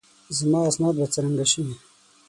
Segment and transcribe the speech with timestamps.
[0.37, 1.63] زما اسناد به څرنګه شي؟